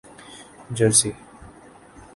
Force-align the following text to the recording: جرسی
جرسی 0.75 1.15